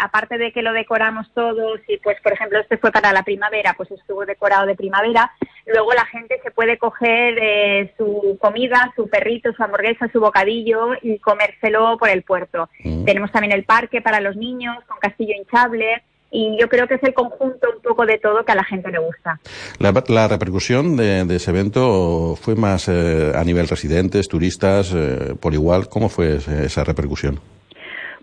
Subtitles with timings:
[0.00, 3.74] aparte de que lo decoramos todos y pues por ejemplo este fue para la primavera,
[3.76, 5.32] pues estuvo decorado de primavera,
[5.66, 10.90] luego la gente se puede coger eh, su comida, su perrito, su hamburguesa, su bocadillo
[11.02, 12.68] y comérselo por el puerto.
[12.84, 13.04] Mm.
[13.04, 17.02] Tenemos también el parque para los niños con castillo hinchable y yo creo que es
[17.02, 19.40] el conjunto un poco de todo que a la gente le gusta.
[19.78, 25.88] La, repercusión de, ese evento fue más eh, a nivel residentes, turistas, eh, por igual.
[25.88, 27.40] ¿Cómo fue esa repercusión?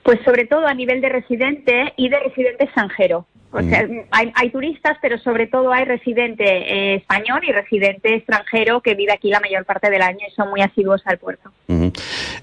[0.04, 3.25] Pues sobre todo a nivel de residente y de residente extranjero.
[3.53, 8.95] O sea, hay, turistas, pero sobre todo hay residente eh, español y residente extranjero que
[8.95, 11.52] vive aquí la mayor parte del año y son muy asiduos al puerto.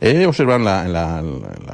[0.01, 1.23] He observado en la,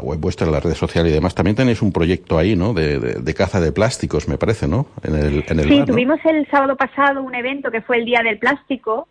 [0.00, 2.73] web vuestra, en las redes sociales y demás, también tenéis un proyecto ahí, ¿no?
[2.73, 4.87] De, caza de plásticos, me parece, ¿no?
[5.02, 8.23] En el, en el sí, tuvimos el sábado pasado un evento que fue el Día
[8.23, 9.06] del Plástico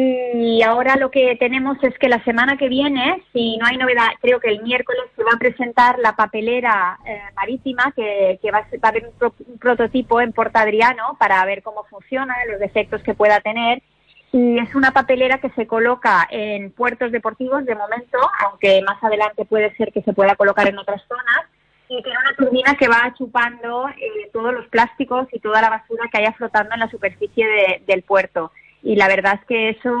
[0.00, 4.08] y ahora lo que tenemos es que la semana que viene, si no hay novedad,
[4.20, 8.88] creo que el miércoles se va a presentar la papelera eh, marítima, que, va, a
[8.88, 13.82] haber un, prototipo en Porta Adriano para ver cómo funciona, los defectos que pueda tener.
[14.30, 19.46] Y es una papelera que se coloca en puertos deportivos de momento, aunque más adelante
[19.46, 21.46] puede ser que se pueda colocar en otras zonas.
[21.88, 26.08] Y tiene una turbina que va chupando eh, todos los plásticos y toda la basura
[26.12, 29.94] que haya flotando en la superficie del puerto y la verdad es que eso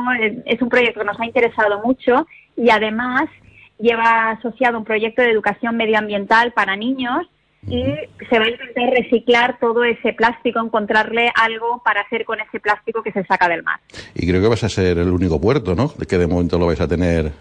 [0.44, 2.26] es un proyecto que nos ha interesado mucho
[2.56, 3.28] y además
[3.78, 7.26] lleva asociado un proyecto de educación medioambiental para niños
[7.66, 7.84] y
[8.30, 13.02] se va a intentar reciclar todo ese plástico, encontrarle algo para hacer con ese plástico
[13.02, 13.80] que se saca del mar.
[14.14, 15.92] Y creo que vas a ser el único puerto, ¿no?
[16.08, 17.32] Que de momento lo vais a tener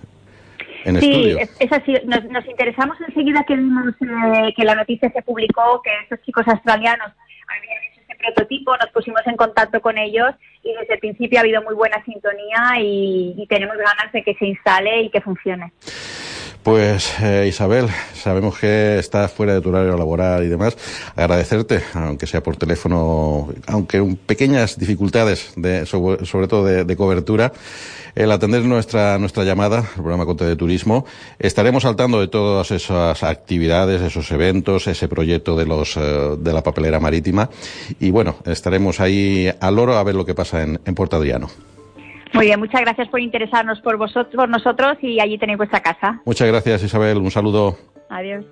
[0.85, 1.37] en sí, estudio.
[1.39, 1.93] Es, es así.
[2.05, 7.11] Nos, interesamos enseguida que vimos eh, que la noticia se publicó, que estos chicos australianos
[7.47, 7.86] habían
[8.33, 10.33] prototipo, nos pusimos en contacto con ellos
[10.63, 14.45] y desde el principio ha habido muy buena sintonía y, tenemos ganas de que se
[14.45, 15.71] instale y que funcione.
[16.67, 20.75] Pues eh, Isabel, sabemos que estás fuera de tu horario laboral y demás.
[21.15, 27.53] Agradecerte, aunque sea por teléfono, aunque con pequeñas dificultades, de, sobre, todo de, cobertura,
[28.15, 31.05] el atender nuestra, nuestra llamada, el programa Conte de Turismo.
[31.39, 36.63] Estaremos saltando de todas esas actividades, esos eventos, ese proyecto de, los, eh, de la
[36.63, 37.49] papelera marítima.
[38.01, 41.49] Y bueno, estaremos ahí al loro a ver lo que pasa en, en Puerto Adriano.
[42.37, 46.21] Muy bien, muchas gracias por interesarnos por vosotros, por nosotros y allí tenéis vuestra casa.
[46.23, 47.75] Muchas gracias Isabel, un saludo.
[48.11, 48.45] Adiós.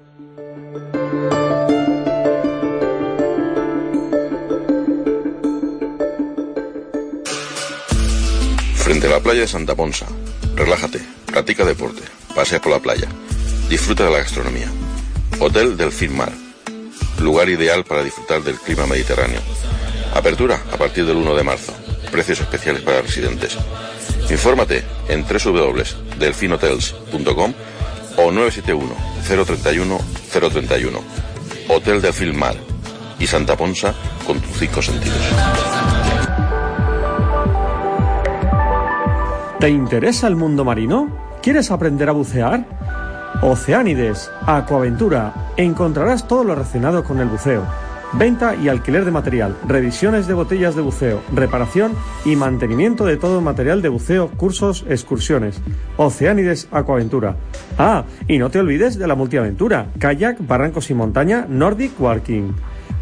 [8.73, 10.07] Frente a la playa de Santa Ponsa,
[10.55, 12.01] relájate, practica deporte,
[12.35, 13.07] pasea por la playa,
[13.69, 14.67] disfruta de la gastronomía.
[15.39, 16.31] Hotel del Mar,
[17.21, 19.41] lugar ideal para disfrutar del clima mediterráneo.
[20.15, 21.84] Apertura a partir del 1 de marzo
[22.15, 23.57] precios especiales para residentes.
[24.29, 27.53] Infórmate en www.delfinhotels.com
[28.17, 28.95] o 971
[29.27, 29.97] 031
[30.31, 30.99] 031.
[31.67, 32.55] Hotel de Mar
[33.19, 33.93] y Santa Ponsa
[34.25, 35.19] con tus cinco sentidos.
[39.59, 41.37] ¿Te interesa el mundo marino?
[41.43, 42.65] ¿Quieres aprender a bucear?
[43.41, 47.84] Oceánides, Acuaventura, encontrarás todo lo relacionado con el buceo
[48.17, 51.91] Venta y alquiler de material, revisiones de botellas de buceo, reparación
[52.23, 55.59] y mantenimiento de todo material de buceo, cursos, excursiones.
[55.97, 57.35] Oceánides Aquaventura.
[57.77, 62.53] Ah, y no te olvides de la multiaventura, kayak, barrancos y montaña, Nordic Walking.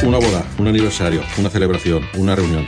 [0.02, 2.66] Una boda, un aniversario, una celebración, una reunión.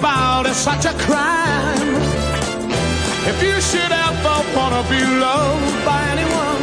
[0.00, 1.94] about, it's such a crime.
[3.30, 6.62] If you should ever wanna be loved by anyone,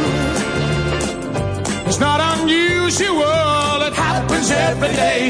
[1.86, 3.82] it's not unusual.
[3.88, 5.20] It happens every day.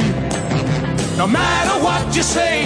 [1.18, 2.56] No matter what you say,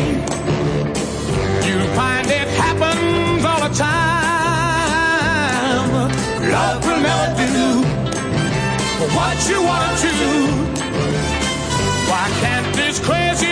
[1.69, 4.73] you find it happens all the time.
[6.55, 7.69] Love will never do
[9.19, 10.11] what you want to.
[10.23, 10.33] Do.
[12.11, 13.51] Why can't this crazy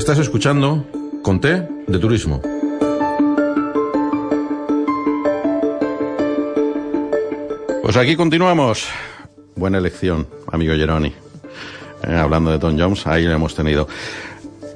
[0.00, 0.86] Estás escuchando
[1.22, 2.40] Conté de Turismo.
[7.82, 8.88] Pues aquí continuamos.
[9.56, 11.12] Buena elección, amigo Geroni.
[12.08, 13.88] Eh, hablando de Tom Jones, ahí lo hemos tenido.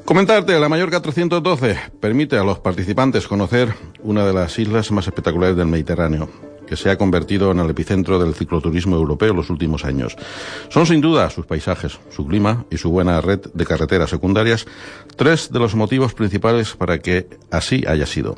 [0.05, 5.56] Comentarte, la Mallorca 312 permite a los participantes conocer una de las islas más espectaculares
[5.56, 6.29] del Mediterráneo,
[6.76, 10.17] se ha convertido en el epicentro del cicloturismo europeo en los últimos años.
[10.69, 14.67] Son sin duda sus paisajes, su clima y su buena red de carreteras secundarias
[15.17, 18.37] tres de los motivos principales para que así haya sido.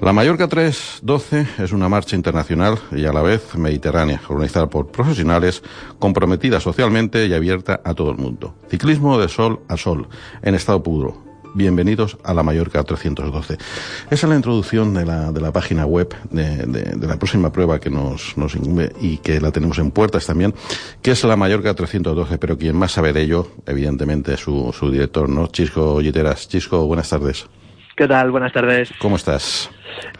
[0.00, 5.60] La Mallorca 312 es una marcha internacional y a la vez mediterránea, organizada por profesionales,
[5.98, 8.54] comprometida socialmente y abierta a todo el mundo.
[8.70, 10.08] Ciclismo de sol a sol,
[10.42, 11.27] en estado puro.
[11.58, 13.54] Bienvenidos a la Mallorca 312.
[13.54, 13.64] Esa
[14.10, 17.80] es la introducción de la, de la página web de, de, de, la próxima prueba
[17.80, 20.54] que nos, nos incumbe y que la tenemos en puertas también,
[21.02, 24.88] que es la Mallorca 312, pero quien más sabe de ello, evidentemente, es su, su
[24.88, 25.48] director, ¿no?
[25.48, 26.48] Chisco Lleteras.
[26.48, 27.48] Chisco, buenas tardes.
[27.96, 28.30] ¿Qué tal?
[28.30, 28.92] Buenas tardes.
[29.00, 29.68] ¿Cómo estás?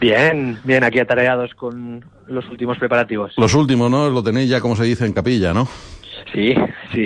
[0.01, 3.31] Bien, bien, aquí atareados con los últimos preparativos.
[3.37, 4.09] Los últimos, ¿no?
[4.09, 5.69] Lo tenéis ya, como se dice, en capilla, ¿no?
[6.33, 6.55] Sí,
[6.93, 7.05] sí.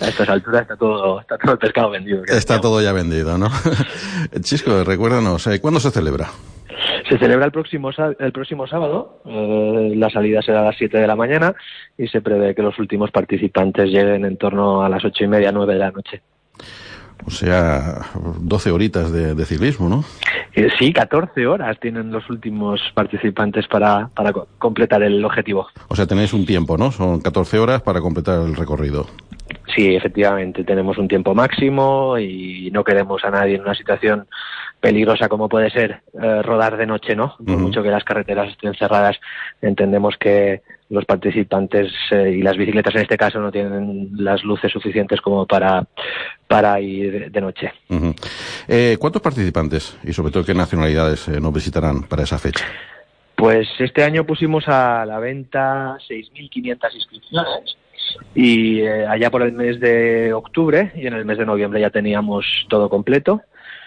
[0.00, 2.22] A estas alturas está todo, está todo el pescado vendido.
[2.26, 3.48] Está todo ya vendido, ¿no?
[4.40, 5.60] Chisco, recuérdanos, ¿eh?
[5.60, 6.30] ¿cuándo se celebra?
[7.08, 9.20] Se celebra el próximo, el próximo sábado.
[9.24, 11.54] Eh, la salida será a las 7 de la mañana
[11.96, 15.52] y se prevé que los últimos participantes lleguen en torno a las ocho y media,
[15.52, 16.22] nueve de la noche.
[17.26, 18.02] O sea,
[18.40, 20.04] 12 horitas de, de ciclismo, ¿no?
[20.54, 25.66] Eh, sí, 14 horas tienen los últimos participantes para, para completar el objetivo.
[25.88, 26.92] O sea, tenéis un tiempo, ¿no?
[26.92, 29.06] Son 14 horas para completar el recorrido.
[29.74, 34.26] Sí, efectivamente, tenemos un tiempo máximo y no queremos a nadie en una situación
[34.80, 37.34] peligrosa como puede ser eh, rodar de noche, ¿no?
[37.38, 37.62] Por uh -huh.
[37.62, 39.16] mucho que las carreteras estén cerradas,
[39.62, 40.62] entendemos que
[40.94, 45.46] los participantes eh, y las bicicletas en este caso no tienen las luces suficientes como
[45.46, 45.86] para,
[46.46, 47.72] para ir de noche.
[47.88, 48.14] Uh -huh.
[48.68, 52.64] eh, ¿Cuántos participantes y sobre todo qué nacionalidades eh, nos visitarán para esa fecha?
[53.34, 57.76] Pues este año pusimos a la venta 6.500 inscripciones
[58.34, 61.90] y eh, allá por el mes de octubre y en el mes de noviembre ya
[61.90, 63.42] teníamos todo completo.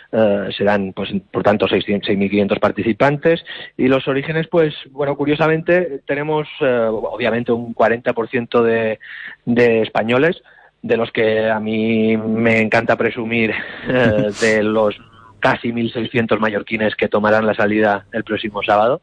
[0.10, 3.44] Uh, serán, pues, por tanto, 6.500 participantes.
[3.76, 9.00] Y los orígenes, pues, bueno, curiosamente, tenemos, uh, obviamente, un 40% de,
[9.46, 10.42] de españoles,
[10.82, 13.52] de los que a mí me encanta presumir
[13.88, 14.98] uh, de los
[15.40, 19.02] casi 1.600 mallorquines que tomarán la salida el próximo sábado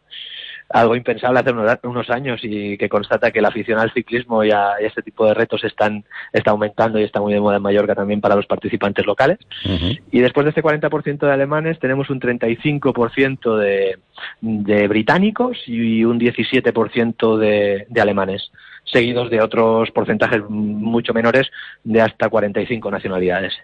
[0.71, 4.73] algo impensable hace unos, años y que constata que la afición al ciclismo y a,
[4.80, 7.62] y a, este tipo de retos están, está aumentando y está muy de moda en
[7.62, 9.38] Mallorca también para los participantes locales.
[9.64, 10.00] Uh -huh.
[10.11, 13.99] Y después de este 40% de alemanes tenemos un 35% de,
[14.40, 18.50] de británicos y un 17% de, de alemanes
[18.85, 21.50] seguidos de otros porcentajes mucho menores
[21.85, 23.54] de hasta 45 nacionalidades.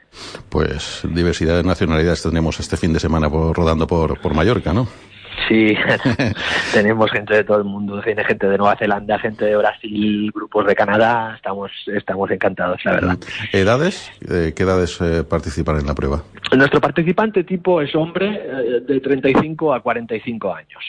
[0.48, 4.88] Pues diversidad de nacionalidades tendremos este fin de semana por, rodando por, por Mallorca, ¿no?
[5.48, 5.74] Sí,
[6.72, 10.66] tenemos gente de todo el mundo, tiene gente de Nueva Zelanda, gente de Brasil, grupos
[10.66, 13.18] de Canadá, estamos, estamos encantados, la verdad.
[13.52, 14.10] ¿Edades?
[14.28, 16.22] Eh, ¿Qué edades eh, participan en la prueba?
[16.56, 20.84] Nuestro participante tipo es hombre eh, de 35 a 45 años.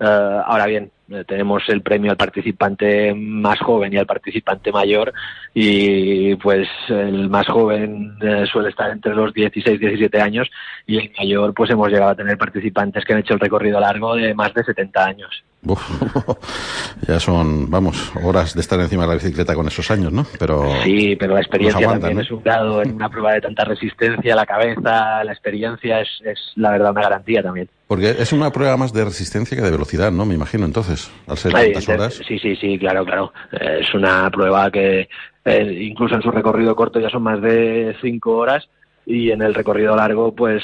[0.00, 5.14] Ahora bien, eh, tenemos el premio al participante más joven y al participante mayor
[5.54, 10.50] y pues el más joven eh, suele estar entre los 16 y 17 años
[10.86, 14.16] y el mayor pues hemos llegado a tener participantes que han hecho el recorrido largo
[14.16, 15.44] de más de 70 años.
[17.08, 20.24] ya son, vamos, horas de estar encima de la bicicleta con esos años, ¿no?
[20.38, 24.36] Pero sí, pero la experiencia también es un grado en una prueba de tanta resistencia,
[24.36, 27.68] la cabeza, la experiencia es, es la verdad una garantía también.
[27.88, 30.24] Porque es una prueba más de resistencia que de velocidad, ¿no?
[30.26, 32.20] Me imagino entonces, al ser tantas horas.
[32.26, 33.32] Sí, sí, sí, claro, claro.
[33.52, 35.08] Es una prueba que
[35.44, 38.68] eh, incluso en su recorrido corto ya son más de cinco horas
[39.06, 40.62] y en el recorrido largo, pues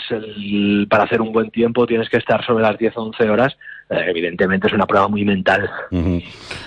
[0.91, 3.59] para hacer un buen tiempo tienes que estar sobre las 10 o 11 horas eh,
[3.91, 5.71] evidentemente es una prueba muy mental.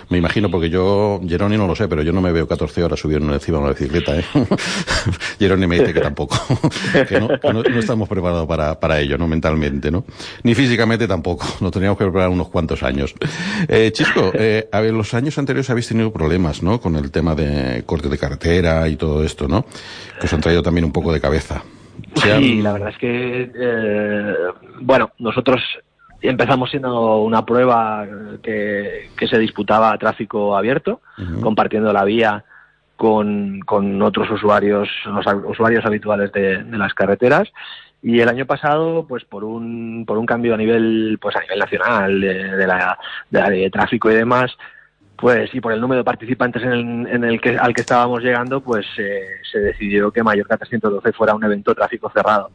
[0.09, 2.99] Me imagino, porque yo, Jeroni no lo sé, pero yo no me veo 14 horas
[2.99, 4.17] subiendo encima de una bicicleta.
[4.17, 4.23] ¿eh?
[5.39, 6.37] Jeroni me dice que tampoco,
[7.07, 9.27] que, no, estamos preparados para, para ello, ¿no?
[9.27, 10.05] Mentalmente, ¿no?
[10.43, 13.13] Ni físicamente tampoco, nos teníamos que preparar unos cuantos años.
[13.67, 16.79] Eh, Chisco, eh, a ver, los años anteriores habéis tenido problemas, ¿no?
[16.79, 19.65] Con el tema de corte de carretera y todo esto, ¿no?
[20.19, 21.63] Que os han traído también un poco de cabeza.
[22.15, 24.33] Sí, la verdad es que, eh,
[24.81, 25.61] bueno, nosotros
[26.21, 28.05] empezamos siendo una prueba
[28.41, 31.01] que, se disputaba a tráfico abierto,
[31.41, 32.43] compartiendo la vía
[32.95, 37.49] con, con, otros usuarios, los usuarios habituales de, las carreteras.
[38.01, 41.59] Y el año pasado, pues por un, por un cambio a nivel, pues a nivel
[41.59, 42.97] nacional de, la,
[43.29, 44.55] de, tráfico y demás,
[45.15, 48.21] pues y por el número de participantes en el, en el que, al que estábamos
[48.21, 52.51] llegando, pues eh, se decidió que Mallorca 312 fuera un evento tráfico cerrado.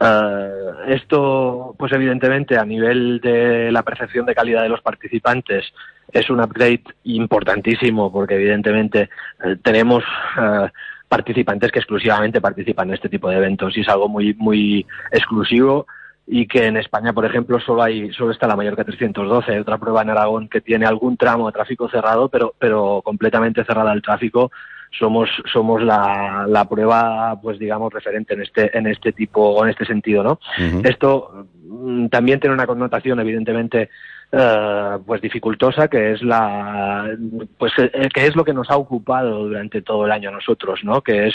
[0.00, 5.72] Uh, esto, pues evidentemente, a nivel de la percepción de calidad de los participantes,
[6.12, 9.08] es un upgrade importantísimo porque evidentemente
[9.44, 10.02] eh, tenemos
[10.36, 10.66] uh,
[11.08, 15.86] participantes que exclusivamente participan en este tipo de eventos y es algo muy, muy exclusivo
[16.26, 19.78] y que en España, por ejemplo, solo hay solo está la Mallorca 312, hay otra
[19.78, 24.02] prueba en Aragón que tiene algún tramo de tráfico cerrado, pero pero completamente cerrada el
[24.02, 24.50] tráfico
[24.98, 29.84] somos somos la, la prueba pues digamos referente en este en este tipo en este
[29.84, 30.38] sentido no
[30.84, 33.90] esto mm, también tiene una connotación evidentemente
[34.32, 37.10] eh, pues dificultosa que es la
[37.58, 40.80] pues eh, que es lo que nos ha ocupado durante todo el año a nosotros
[40.84, 41.34] no que es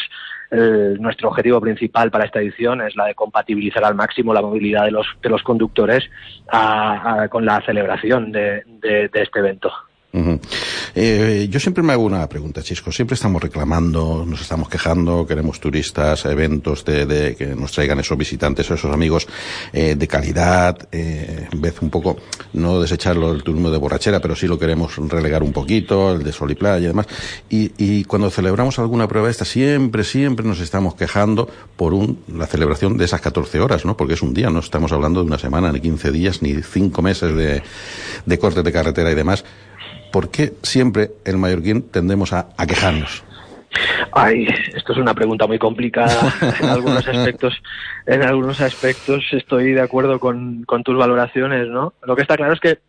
[1.00, 4.92] nuestro objetivo principal para esta edición es la de compatibilizar al máximo la movilidad de
[4.92, 6.10] los de los conductores
[7.30, 9.72] con la celebración de, de este evento
[10.12, 12.92] eh, yo siempre me hago una pregunta, Chisco.
[12.92, 18.70] Siempre estamos reclamando, nos estamos quejando, queremos turistas, eventos de, que nos traigan esos visitantes,
[18.70, 19.28] esos amigos
[19.72, 22.18] eh, de calidad, eh, en vez un poco,
[22.54, 26.32] no desecharlo el turismo de borrachera, pero sí lo queremos relegar un poquito, el de
[26.32, 27.08] sol y playa y demás.
[27.50, 32.48] Y, y cuando celebramos alguna prueba esta, siempre, siempre nos estamos quejando por un, la
[32.48, 33.96] celebración de esas 14 horas, ¿no?
[33.96, 37.02] Porque es un día, no estamos hablando de una semana, ni 15 días, ni 5
[37.02, 37.62] meses de,
[38.26, 39.46] de cortes de carretera y demás.
[40.12, 43.24] ¿Por qué siempre el mallorquín tendemos a, quejarnos?
[44.12, 46.34] Ay, esto es una pregunta muy complicada.
[46.60, 47.62] En algunos aspectos,
[48.06, 51.94] en algunos aspectos estoy de acuerdo con, con tus valoraciones, ¿no?
[52.04, 52.80] Lo que está claro es que,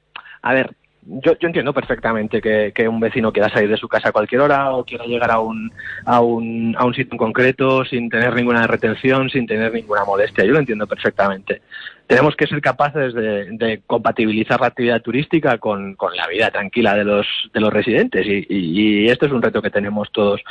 [0.43, 4.13] a ver, yo, yo entiendo perfectamente que, un vecino quiera salir de su casa a
[4.13, 5.73] cualquier hora o quiera llegar a un,
[6.05, 10.45] a, un, a un sitio en concreto sin tener ninguna retención, sin tener ninguna molestia.
[10.45, 11.63] Yo lo entiendo perfectamente.
[12.07, 17.05] Tenemos que ser capaces de, compatibilizar la actividad turística con, con, la vida tranquila de
[17.05, 20.43] los, de los residentes y, y esto es un reto que tenemos todos.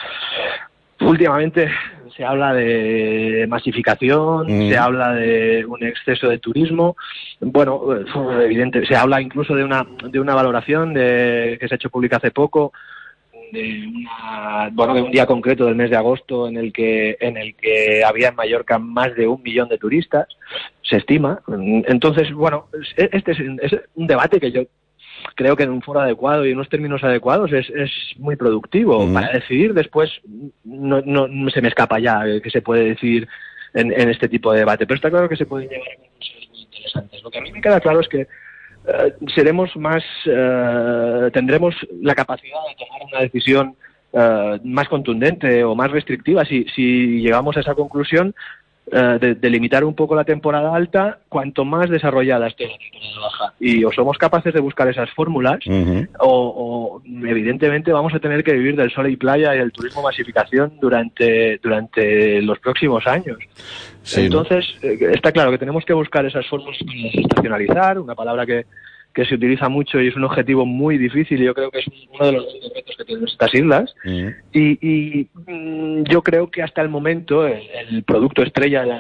[1.01, 1.69] Últimamente
[2.15, 4.69] se habla de masificación, mm.
[4.69, 6.95] se habla de un exceso de turismo.
[7.39, 7.81] Bueno,
[8.41, 12.17] evidente, se habla incluso de una, de una valoración de, que se ha hecho pública
[12.17, 12.71] hace poco
[13.51, 17.37] de una, bueno, de un día concreto del mes de agosto en el que en
[17.37, 20.27] el que había en Mallorca más de un millón de turistas,
[20.83, 21.41] se estima.
[21.87, 24.61] Entonces, bueno, este es, es un debate que yo
[25.35, 29.11] creo que en un foro adecuado y en unos términos adecuados es, es muy productivo.
[29.13, 30.09] Para decidir después,
[30.63, 33.27] no, no, se me escapa ya que se puede decir
[33.73, 36.59] en, en este tipo de debate, pero está claro que se pueden llevar conclusiones muy
[36.61, 37.23] interesantes.
[37.23, 38.27] Lo que a mí me queda claro es que
[38.87, 43.75] eh, seremos más, uh, tendremos la capacidad de tomar una decisión
[44.13, 48.33] uh, más contundente o más restrictiva si, si llegamos a esa conclusión
[48.91, 53.53] eh, de, limitar un poco la temporada alta, cuanto más desarrollada esté la temporada baja.
[53.59, 55.59] Y o somos capaces de buscar esas fórmulas,
[56.19, 60.73] o, evidentemente vamos a tener que vivir del sol y playa y el turismo masificación
[60.81, 63.37] durante, durante los próximos años.
[64.15, 68.65] Entonces, eh, está claro que tenemos que buscar esas fórmulas para desestacionalizar, una palabra que,
[69.13, 71.85] que se utiliza mucho y es un objetivo muy difícil y yo creo que es
[72.13, 73.93] uno de los retos que tienen estas islas.
[74.53, 78.99] Y, y, mm, yo creo que hasta el momento el, el producto estrella de la,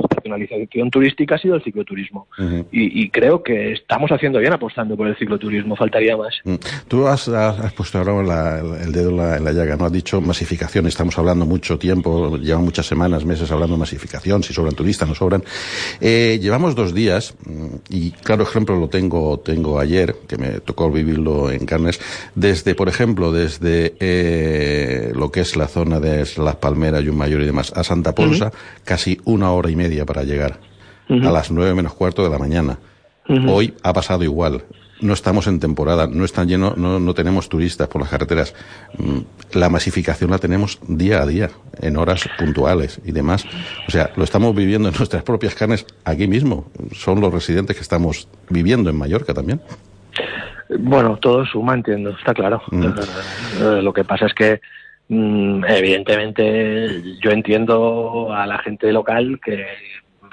[0.00, 2.28] estacionalización turística ha sido el cicloturismo.
[2.72, 6.34] y, y creo que estamos haciendo bien apostando por el cicloturismo, faltaría más.
[6.44, 6.54] Mm.
[6.88, 9.84] Tú has, has- puesto ahora la- el dedo en la, en la llaga, ¿no?
[9.84, 14.52] Has dicho masificación, estamos hablando mucho tiempo, llevan muchas semanas, meses hablando de masificación, si
[14.52, 15.42] sobran turistas, no sobran.
[16.00, 20.90] Eh, llevamos dos días, mm, y claro ejemplo lo tengo, tengo ayer, que me tocó
[20.90, 21.98] vivirlo en carnes,
[22.34, 27.46] desde, por ejemplo, desde eh, lo que es la zona de Las Palmeras, Mayor y
[27.46, 28.52] demás, a Santa Ponsa,
[28.84, 30.60] casi una hora y media para llegar,
[31.08, 32.78] a las nueve menos cuarto de la mañana.
[33.48, 34.64] Hoy ha pasado igual.
[35.00, 38.54] No estamos en temporada, no están lleno, no, no tenemos turistas por las carreteras.
[38.98, 39.18] Mm,
[39.56, 41.50] La masificación la tenemos día a día,
[41.80, 43.44] en horas puntuales y demás.
[43.86, 46.70] O sea, lo estamos viviendo en nuestras propias carnes aquí mismo.
[46.92, 49.60] Son los residentes que estamos viviendo en Mallorca también.
[50.80, 52.60] Bueno, todo suma, entiendo, está claro.
[52.72, 54.60] Eh, lo que pasa es que,
[55.08, 59.64] mm, evidentemente, yo entiendo a la gente local que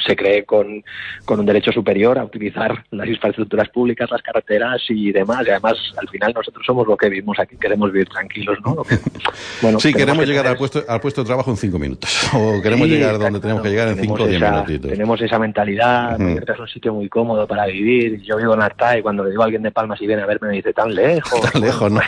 [0.06, 0.84] se cree con,
[1.26, 5.46] con un derecho superior a utilizar las infraestructuras públicas, las carreteras y demás.
[5.48, 8.84] Y además, al final, nosotros somos lo que vivimos aquí, queremos vivir tranquilos, ¿no?
[8.84, 8.98] Que-
[9.62, 12.30] bueno, sí, queremos que llegar tener- al puesto, al puesto de trabajo en cinco minutos.
[12.36, 14.92] O queremos Sí, llegar donde tenemos que llegar en cinco o diez minutitos.
[14.92, 18.22] Tenemos esa mentalidad, es un sitio muy cómodo para vivir.
[18.22, 20.26] Yo vivo en Arta y cuando le digo a alguien de Palma si viene a
[20.26, 21.42] verme me dice tan lejos.
[21.52, 22.02] Tan lejos, ¿no?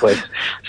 [0.00, 0.22] pues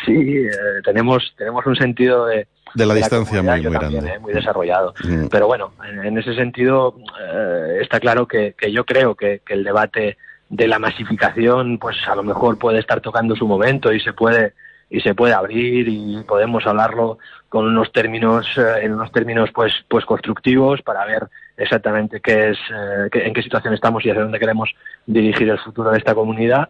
[0.06, 0.50] sí, eh,
[0.84, 4.10] tenemos, tenemos un sentido de, De la distancia muy, también, grande.
[4.16, 4.94] eh, muy desarrollado.
[5.04, 5.28] Mm.
[5.28, 9.54] Pero bueno, en, en ese sentido eh, está claro que, que yo creo que, que
[9.54, 10.18] el debate
[10.50, 14.54] de la masificación, pues a lo mejor puede estar tocando su momento y se puede
[14.90, 17.18] y se puede abrir y podemos hablarlo
[17.50, 21.28] con unos términos eh, en unos términos pues pues constructivos para ver
[21.58, 24.70] exactamente qué es eh, qué- en qué situación estamos y hacia dónde queremos
[25.08, 26.70] dirigir el futuro de esta comunidad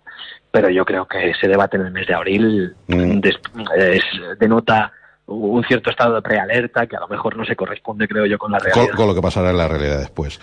[0.52, 3.20] pero yo creo que ese debate en el mes de abril Mm.
[3.20, 3.40] des-
[3.78, 4.94] es- denota
[5.26, 8.52] un cierto estado de prealerta que a lo mejor no se corresponde creo yo con
[8.52, 10.40] la realidad con lo que pasará en la realidad después.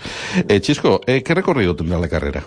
[0.49, 2.41] Eh, Chisco, eh, ¿qué recorrido tendrá la carrera?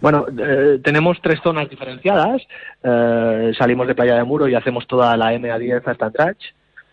[0.00, 2.42] Bueno, eh, tenemos tres zonas diferenciadas.
[2.82, 6.38] Eh, salimos de Playa de Muro y hacemos toda la MA10 hasta Andrach,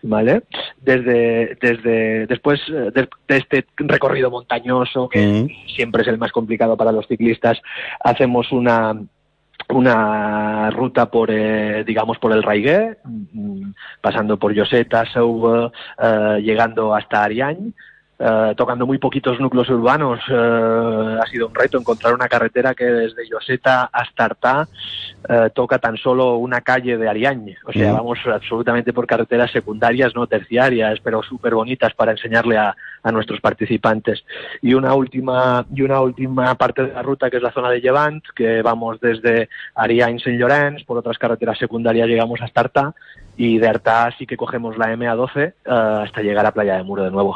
[0.04, 0.44] ¿vale?
[0.80, 5.48] Desde, desde después eh, de, de este recorrido montañoso que Mm.
[5.76, 7.60] siempre es el más complicado para los ciclistas,
[8.04, 8.94] hacemos una
[9.70, 16.96] una ruta por eh, digamos por el Raigué, mm, pasando por Lloseta, Seuve, eh, llegando
[16.96, 17.72] hasta Ariany,
[18.22, 20.20] eh, tocando muy poquitos núcleos urbanos.
[20.30, 24.68] eh, ha sido un reto encontrar una carretera que desde Lloseta hasta Artà
[25.30, 27.56] eh, toca tan solo una calle de Ariany.
[27.66, 27.96] O sea, Mm.
[27.96, 33.42] vamos absolutamente por carreteras secundarias, no terciarias, pero súper bonitas para enseñarle a, a nuestros
[33.42, 34.24] participantes.
[34.62, 37.82] Y una última y una última parte de la ruta que es la zona de
[37.82, 42.94] Llevant, que vamos desde Ariany Saint Llorenç, por otras carreteras secundarias llegamos hasta Artà
[43.38, 47.04] y de Artà sí que cogemos la MA12 eh, hasta llegar a Playa de Muro
[47.04, 47.36] de nuevo.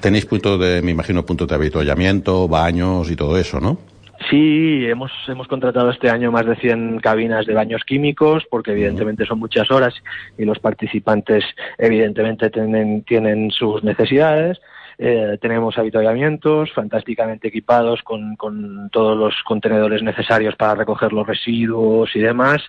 [0.00, 3.93] Tenéis puntos de, me imagino, puntos de avituallamiento, baños y todo eso, ¿no?
[4.30, 9.26] Sí, hemos, hemos contratado este año más de 100 cabinas de baños químicos porque evidentemente
[9.26, 9.94] son muchas horas
[10.38, 11.44] y los participantes
[11.78, 14.60] evidentemente tienen, tienen sus necesidades.
[14.98, 22.14] Eh, tenemos habituallamientos fantásticamente equipados con, con todos los contenedores necesarios para recoger los residuos
[22.14, 22.62] y demás.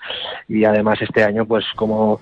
[0.47, 2.19] Y además este año, pues como,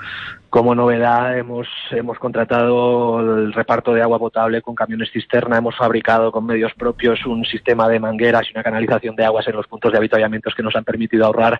[0.50, 6.32] como novedad, hemos, hemos contratado el reparto de agua potable con camiones cisterna, hemos fabricado
[6.32, 9.92] con medios propios un sistema de mangueras y una canalización de aguas en los puntos
[9.92, 11.60] de habituallamientos que nos han permitido ahorrar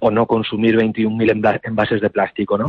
[0.00, 2.66] o no consumir 21.000 enva- envases de plástico, ¿no?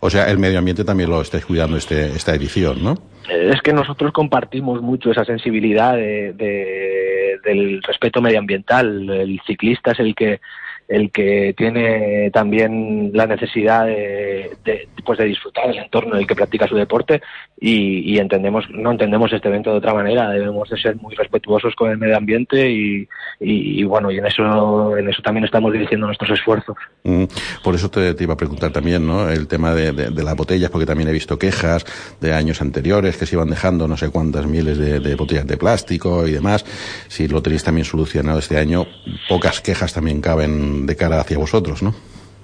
[0.00, 2.94] O sea, el medio ambiente también lo estáis cuidando este, esta edición, ¿no?
[3.28, 9.08] Eh, Es que nosotros compartimos mucho esa sensibilidad de- de- del respeto medioambiental.
[9.08, 10.40] El ciclista es el que
[10.88, 14.56] el que tiene también la necesidad de,
[15.04, 17.20] pues de disfrutar del entorno en el que practica su deporte
[17.60, 21.90] y, entendemos no entendemos este evento de otra manera debemos de ser muy respetuosos con
[21.90, 23.06] el medio ambiente y,
[23.40, 27.24] y, bueno y en eso en eso también estamos dirigiendo nuestros esfuerzos Mm,
[27.62, 29.30] Por eso te, iba a preguntar también, ¿no?
[29.30, 31.84] El tema de, de- las botellas, porque también he visto quejas
[32.20, 36.26] de años anteriores que se iban dejando no sé cuántas miles de botellas de plástico
[36.26, 36.64] y demás.
[37.06, 38.86] Si lo tenéis también solucionado este año,
[39.28, 41.94] pocas quejas también caben de cara hacia vosotros, ¿no?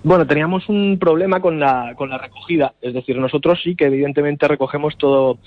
[0.05, 2.75] Bueno, teníamos un problema con la, con la recogida.
[2.81, 5.38] Es decir, nosotros sí que evidentemente recogemos todo,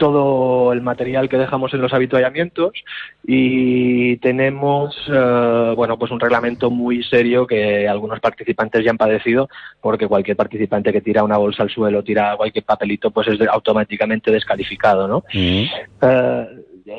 [0.00, 2.72] todo el material que dejamos en los habituallamientos
[3.26, 9.50] y tenemos, eh, bueno, pues un reglamento muy serio que algunos participantes ya han padecido
[9.82, 14.30] porque cualquier participante que tira una bolsa al suelo, tira cualquier papelito, pues es automáticamente
[14.30, 15.22] descalificado, ¿no?
[15.34, 15.64] Mm.
[16.00, 16.46] Eh,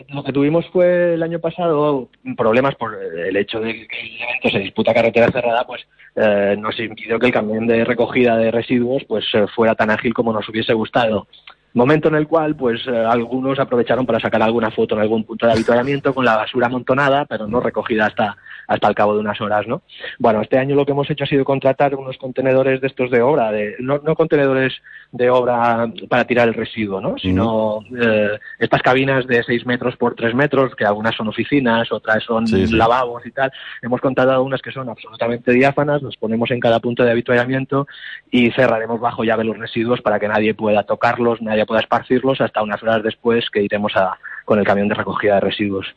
[0.10, 4.50] lo que tuvimos fue el año pasado problemas por el hecho de que el evento
[4.50, 5.82] se disputa carretera cerrada, pues
[6.16, 10.14] eh, nos impidió que el camión de recogida de residuos pues eh, fuera tan ágil
[10.14, 11.28] como nos hubiese gustado.
[11.74, 15.46] Momento en el cual, pues, eh, algunos aprovecharon para sacar alguna foto en algún punto
[15.46, 18.36] de habituallamiento con la basura amontonada, pero no recogida hasta,
[18.68, 19.82] hasta el cabo de unas horas, ¿no?
[20.20, 23.22] Bueno, este año lo que hemos hecho ha sido contratar unos contenedores de estos de
[23.22, 24.74] obra, de, no, no contenedores
[25.12, 27.18] de obra para tirar el residuo, ¿no?
[27.18, 32.24] Sino eh, estas cabinas de 6 metros por 3 metros, que algunas son oficinas, otras
[32.24, 32.76] son Sí, sí.
[32.76, 33.52] lavabos y tal.
[33.82, 37.88] Hemos contratado unas que son absolutamente diáfanas, los ponemos en cada punto de habituallamiento
[38.30, 42.62] y cerraremos bajo llave los residuos para que nadie pueda tocarlos, nadie pueda esparcirlos hasta
[42.62, 45.88] unas horas después que iremos a, con el camión de recogida de residuos.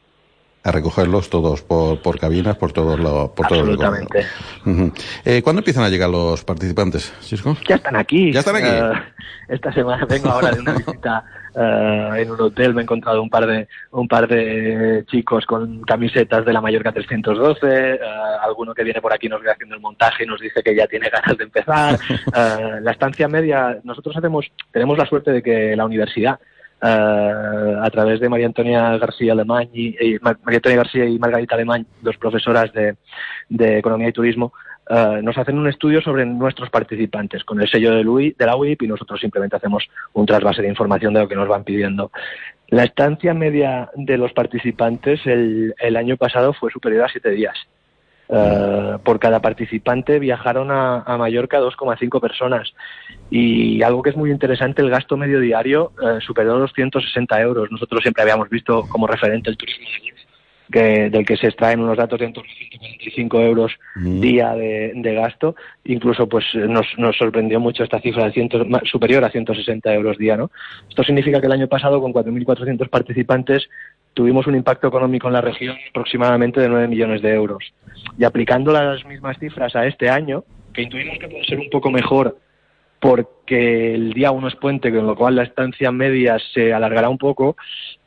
[0.62, 3.31] A recogerlos todos por, por cabinas, por todos los...
[3.31, 4.27] Por todos los Absolutamente.
[4.64, 4.92] Ujú.
[5.24, 7.55] Eh, ¿Cuándo empiezan a llegar los participantes, Cisco?
[7.68, 8.33] Ya están aquí.
[8.33, 8.68] Ya están aquí.
[8.68, 8.92] Eh,
[9.48, 11.24] esta semana vengo ahora de una visita
[11.57, 12.75] eh, en un hotel.
[12.75, 16.93] Me he encontrado un par de un par de chicos con camisetas de la Mallorca
[16.93, 17.67] 312.
[17.95, 17.99] eh,
[18.43, 20.87] alguno que viene por aquí nos ve haciendo el montaje y nos dice que ya
[20.87, 21.95] tiene ganas de empezar.
[22.35, 26.38] Eh, la estancia media, nosotros hacemos, tenemos la suerte de que la universidad
[26.87, 31.55] a través de María Antonia García Alemán y, y Mar- María Antonia García y Margarita
[31.55, 32.71] Alemán, dos profesoras
[33.49, 34.53] de Economía y Turismo,
[34.88, 38.88] eh, nos hacen un estudio sobre nuestros participantes con el sello de, la UIP y
[38.88, 42.11] nosotros simplemente hacemos un trasvase de información de lo que nos van pidiendo.
[42.68, 47.57] La estancia media de los participantes el, el año pasado fue superior a siete días.
[48.27, 52.73] Eh, por cada participante viajaron a, a Mallorca 2,5 personas
[53.31, 57.70] y algo que es muy interesante, el gasto medio diario eh, superó los 160 euros.
[57.70, 59.87] Nosotros siempre habíamos visto como referente el turismo
[60.75, 64.21] que, del que se extraen unos datos de en torno a 145 euros Mm.
[64.21, 65.55] día de, de gasto.
[65.85, 70.19] Incluso pues nos, nos sorprendió mucho esta cifra de ciento- ma- superior a 160 euros
[70.19, 70.37] día.
[70.37, 70.51] ¿no?
[70.89, 73.69] Esto significa que el año pasado, con 4.400 participantes,
[74.15, 77.73] tuvimos un impacto económico en la región aproximadamente de 9 millones de euros.
[78.19, 81.91] Y aplicando las mismas cifras a este año, que intuimos que puede ser un poco
[81.91, 82.37] mejor
[83.05, 87.19] porque el día uno es puente, con lo cual la estancia media se alargará un
[87.19, 87.55] poco,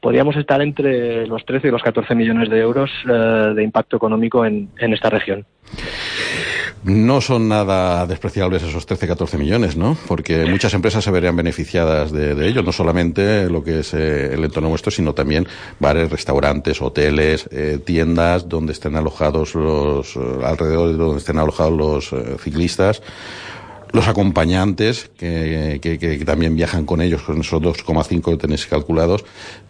[0.01, 4.43] podríamos estar entre los 13 y los 14 millones de euros eh, de impacto económico
[4.43, 5.45] en, esta región.
[6.83, 9.95] No son nada despreciables esos 13-14 millones, ¿no?
[10.07, 14.33] Porque muchas empresas se verían beneficiadas de, de ello, no solamente lo que es eh,
[14.33, 15.45] el entorno nuestro, sino también
[15.79, 21.73] bares, restaurantes, hoteles, eh, tiendas donde estén alojados los, eh, alrededor de donde estén alojados
[21.73, 23.03] los eh, ciclistas,
[23.93, 29.25] los acompañantes que, que- que también viajan con ellos, con esos 2,5 que tenéis calculados,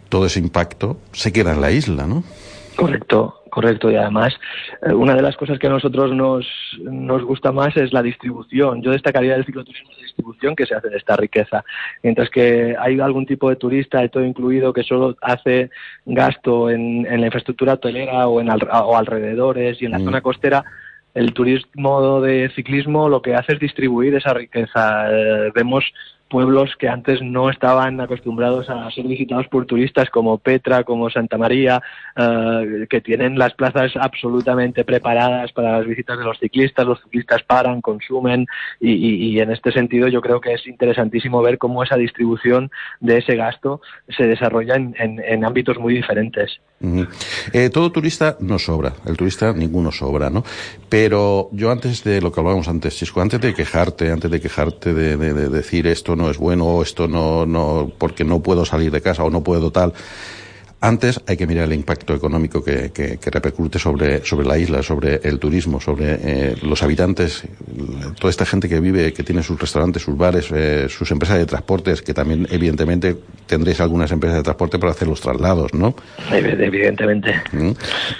[0.08, 2.22] todo ese impacto se queda en la isla, ¿no?
[2.76, 3.90] Correcto, correcto.
[3.90, 4.32] Y además,
[4.86, 6.46] eh, una de las cosas que a nosotros nos,
[6.82, 8.82] nos gusta más es la distribución.
[8.82, 11.64] Yo destacaría del cicloturismo la distribución que se hace de esta riqueza.
[12.04, 15.70] Mientras que hay algún tipo de turista, de todo incluido, que solo hace
[16.06, 20.04] gasto en, en la infraestructura hotelera o, en al- o alrededores y en la Mm.
[20.04, 20.64] zona costera,
[21.18, 25.10] el turismo de ciclismo lo que hace es distribuir esa riqueza.
[25.10, 25.84] Eh, vemos
[26.28, 31.38] pueblos que antes no estaban acostumbrados a ser visitados por turistas como Petra, como Santa
[31.38, 31.80] María,
[32.16, 37.42] eh, que tienen las plazas absolutamente preparadas para las visitas de los ciclistas, los ciclistas
[37.44, 38.46] paran, consumen
[38.78, 43.18] y, y- en este sentido yo creo que es interesantísimo ver cómo esa distribución de
[43.18, 46.60] ese gasto se desarrolla en, en- en ámbitos muy diferentes.
[47.52, 50.44] Eh, todo turista no sobra, el turista ninguno sobra, ¿no?
[50.88, 54.94] Pero yo antes de lo que hablábamos antes, Chisco, antes de quejarte, antes de quejarte
[54.94, 58.64] de, de- de decir esto no es bueno o esto no, no, porque no puedo
[58.64, 59.92] salir de casa o no puedo tal,
[60.80, 64.82] antes hay que mirar el impacto económico que, que- que repercute sobre, sobre la isla,
[64.82, 67.42] sobre el turismo, sobre eh, los habitantes,
[68.20, 71.46] toda esta gente que vive, que tiene sus restaurantes, sus bares, eh, sus empresas de
[71.46, 75.94] transportes, que también evidentemente tendréis algunas empresas de transporte para hacer los traslados, ¿no?
[76.30, 77.34] Ev- Evidentemente.
[77.52, 77.70] ¿Mm?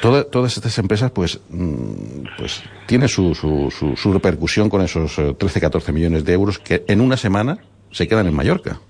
[0.03, 5.17] Toda- todas estas empresas, pues, mm, pues tiene su, su, su, su repercusión con esos
[5.19, 7.59] 13-14 millones de euros que en una semana
[7.93, 8.81] se quedan en Mallorca.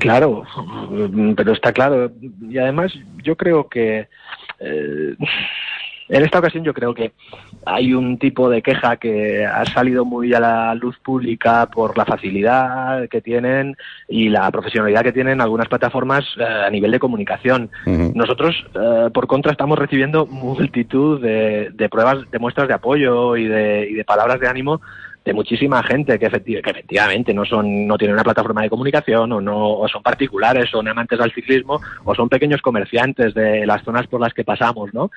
[0.00, 0.44] Claro,
[1.36, 2.10] pero está claro.
[2.48, 4.08] Y además yo creo que
[4.60, 5.16] eh,
[6.08, 7.12] en esta ocasión yo creo que
[7.66, 12.06] hay un tipo de queja que ha salido muy a la luz pública por la
[12.06, 13.76] facilidad que tienen
[14.08, 17.70] y la profesionalidad que tienen algunas plataformas eh, a nivel de comunicación.
[18.14, 23.46] Nosotros, eh, por contra, estamos recibiendo multitud de, de pruebas, de muestras de apoyo y
[23.46, 24.80] de, y de palabras de ánimo
[25.24, 29.40] de muchísima gente que, que efectivamente no son no tienen una plataforma de comunicación o
[29.40, 34.06] no o son particulares, son amantes al ciclismo o son pequeños comerciantes de las zonas
[34.06, 35.10] por las que pasamos, ¿no?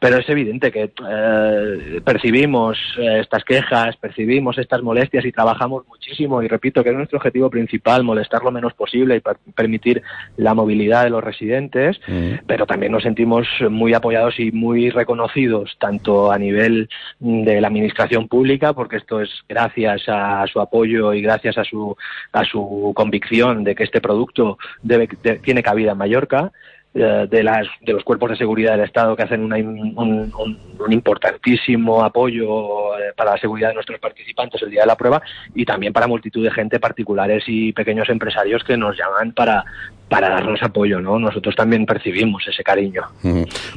[0.00, 6.42] Pero es evidente que eh, percibimos eh, estas quejas, percibimos estas molestias y trabajamos muchísimo.
[6.42, 10.02] Y repito que es nuestro objetivo principal molestar lo menos posible y permitir
[10.36, 12.00] la movilidad de los residentes,
[12.46, 18.28] pero también nos sentimos muy apoyados y muy reconocidos, tanto a nivel de la administración
[18.28, 21.96] pública, porque esto es gracias a su apoyo y gracias a su,
[22.32, 25.08] a su convicción de que este producto debe,
[25.42, 26.52] tiene cabida en Mallorca,
[26.98, 32.98] de, las, de los cuerpos de seguridad del Estado que hacen un, un, importantísimo apoyo
[32.98, 35.22] eh, para la seguridad de nuestros participantes el día de la prueba
[35.54, 39.64] y también para multitud de gente, particulares y pequeños empresarios que nos llaman para,
[40.08, 41.18] para darnos apoyo, ¿no?
[41.18, 43.02] Nosotros también percibimos ese cariño.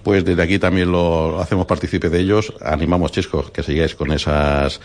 [0.03, 2.53] Pues desde aquí también lo hacemos partícipe de ellos.
[2.61, 4.81] Animamos, Chisco, que sigáis con esas,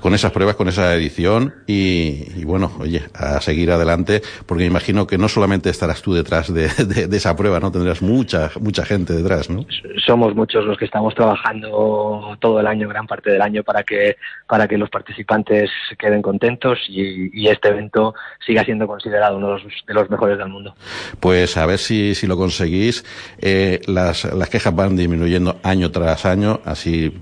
[0.00, 5.06] con esas pruebas, con esa edición y, bueno, oye, a seguir adelante, porque me imagino
[5.06, 7.72] que no solamente estarás tú detrás de, de, esa prueba, ¿no?
[7.72, 9.64] Tendrás mucha, mucha gente detrás, ¿no?
[10.04, 14.16] Somos muchos los que estamos trabajando todo el año, gran parte del año, para que,
[14.46, 19.52] para que los participantes queden contentos y, y este evento siga siendo considerado uno de
[19.54, 20.74] los, de los mejores del mundo.
[21.20, 23.04] Pues a ver si, si lo conseguís.
[23.38, 27.12] Eh, las, las quejas van disminuyendo año tras año, así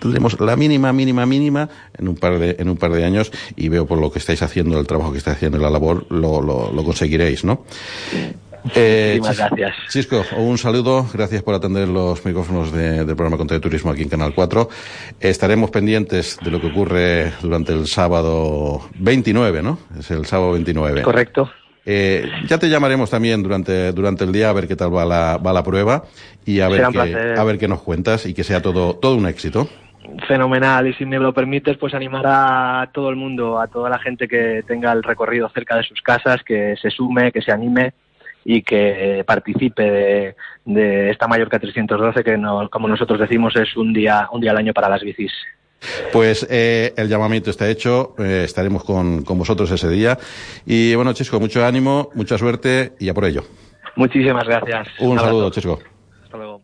[0.00, 3.68] tendremos la mínima, mínima, mínima en un par de, en un par de años y
[3.68, 6.72] veo por lo que estáis haciendo, el trabajo que estáis haciendo, la labor, lo, lo,
[6.72, 7.64] lo conseguiréis, ¿no?
[8.74, 9.74] Eh, gracias.
[9.88, 11.06] Cisco, un saludo.
[11.12, 14.68] Gracias por atender los micrófonos de, del programa Contra de Turismo aquí en Canal 4.
[15.20, 19.78] Estaremos pendientes de lo que ocurre durante el sábado 29, ¿no?
[19.98, 21.02] Es el sábado 29.
[21.02, 21.50] Correcto.
[21.90, 25.38] Eh, ya te llamaremos también durante, durante el día a ver qué tal va la,
[25.38, 26.04] va la prueba
[26.44, 29.26] y a ver, qué, a ver qué nos cuentas y que sea todo, todo un
[29.26, 29.70] éxito.
[30.26, 33.98] Fenomenal, y si me lo permites, pues animar a todo el mundo, a toda la
[33.98, 37.94] gente que tenga el recorrido cerca de sus casas, que se sume, que se anime
[38.44, 43.94] y que participe de, de esta Mallorca 312, que no, como nosotros decimos es un
[43.94, 45.32] día, un día al año para las bicis.
[46.12, 50.18] Pues eh, el llamamiento está hecho, eh, estaremos con, con, vosotros ese día.
[50.66, 53.44] Y bueno, Chisco, mucho ánimo, mucha suerte y a por ello.
[53.96, 54.88] Muchísimas gracias.
[55.00, 55.78] Un saludo, Chisco.
[56.24, 56.62] Hasta luego.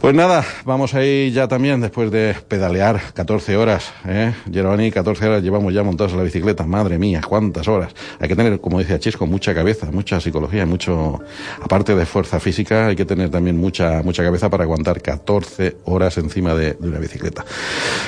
[0.00, 4.32] Pues nada, vamos ahí ya también después de pedalear 14 horas, ¿eh?
[4.52, 7.92] Geroni, 14 horas llevamos ya montados en la bicicleta, madre mía, cuántas horas.
[8.20, 11.20] Hay que tener, como decía Chisco, mucha cabeza, mucha psicología, mucho,
[11.60, 16.18] aparte de fuerza física, hay que tener también mucha, mucha cabeza para aguantar 14 horas
[16.18, 17.44] encima de, de una bicicleta.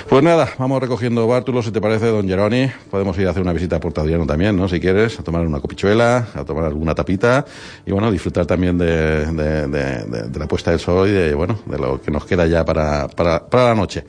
[0.09, 2.70] Pues nada, vamos recogiendo bártulos, si te parece, don Geroni.
[2.90, 4.68] Podemos ir a hacer una visita a Puerto Adriano también, ¿no?
[4.68, 7.44] Si quieres, a tomar una copichuela, a tomar alguna tapita
[7.85, 11.59] y bueno, disfrutar también de, de, de, de la puesta del sol y de, bueno,
[11.66, 14.05] de lo que nos queda ya para, para, para la noche.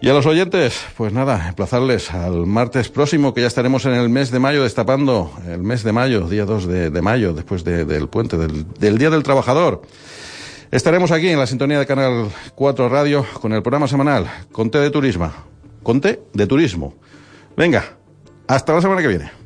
[0.00, 4.08] Y a los oyentes, pues nada, emplazarles al martes próximo, que ya estaremos en el
[4.08, 8.08] mes de mayo destapando, el mes de mayo, día 2 de, mayo, después de, del
[8.08, 9.82] puente, del, del Día del Trabajador.
[10.70, 14.90] Estaremos aquí en la sintonía de Canal 4 Radio con el programa semanal Conte de
[14.90, 15.32] Turismo.
[15.82, 16.94] Conte de Turismo.
[17.56, 17.96] Venga,
[18.46, 19.37] hasta la semana que viene.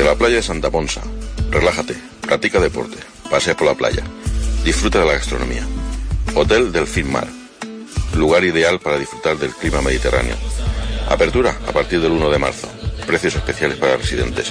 [0.00, 1.02] A la playa de Santa Ponsa.
[1.50, 2.96] Relájate, practica deporte,
[3.30, 4.02] pasea por la playa,
[4.64, 5.62] disfruta de la gastronomía.
[6.34, 7.28] Hotel Delfín Mar.
[8.16, 10.36] Lugar ideal para disfrutar del clima mediterráneo.
[11.10, 12.66] Apertura a partir del 1 de marzo.
[13.06, 14.50] Precios especiales para residentes.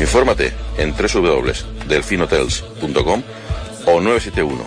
[0.00, 3.22] Infórmate en www.delfinhotels.com
[3.86, 4.64] o 971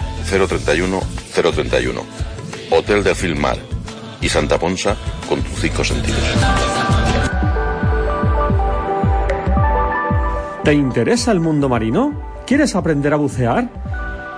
[0.47, 1.01] 031
[1.35, 2.05] 031.
[2.71, 3.57] Hotel Delfín Mar
[4.21, 4.95] y Santa Ponsa
[5.27, 6.76] con tus cinco sentidos.
[10.67, 12.12] ¿Te interesa el mundo marino?
[12.45, 13.69] ¿Quieres aprender a bucear?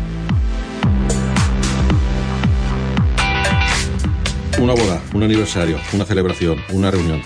[4.61, 7.21] Una boda, un aniversario, una celebración, una reunión.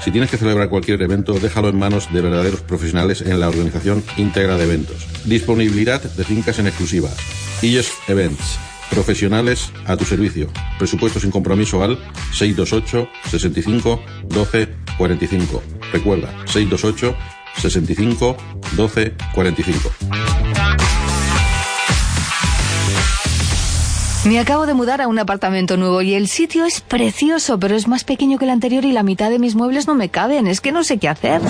[0.00, 4.02] Si tienes que celebrar cualquier evento, déjalo en manos de verdaderos profesionales en la organización
[4.16, 5.06] íntegra de eventos.
[5.26, 7.10] Disponibilidad de fincas en exclusiva.
[7.60, 8.58] Illes Events.
[8.94, 10.48] Profesionales a tu servicio.
[10.78, 11.98] Presupuesto sin compromiso al
[12.32, 15.62] 628 65 12 45.
[15.92, 17.16] Recuerda, 628
[17.56, 18.36] 65
[18.76, 19.90] 12 45.
[24.26, 27.88] Me acabo de mudar a un apartamento nuevo y el sitio es precioso, pero es
[27.88, 30.46] más pequeño que el anterior y la mitad de mis muebles no me caben.
[30.46, 31.42] Es que no sé qué hacer.